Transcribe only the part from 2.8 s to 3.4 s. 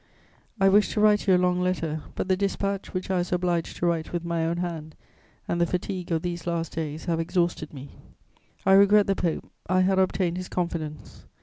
which I was